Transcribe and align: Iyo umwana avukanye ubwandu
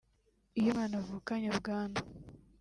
Iyo 0.59 0.67
umwana 0.71 0.95
avukanye 1.01 1.47
ubwandu 1.53 2.01